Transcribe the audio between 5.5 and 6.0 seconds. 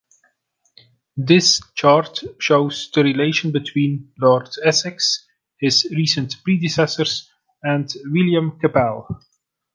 his